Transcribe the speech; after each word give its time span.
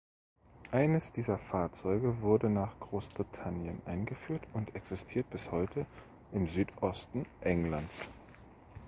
Eines 0.71 1.11
dieser 1.11 1.37
Fahrzeuge 1.37 2.21
wurde 2.21 2.49
nach 2.49 2.79
Großbritannien 2.79 3.83
eingeführt 3.85 4.41
und 4.51 4.73
existiert 4.73 5.29
bis 5.29 5.51
heute 5.51 5.85
im 6.31 6.47
Südosten 6.47 7.27
Englands. 7.41 8.09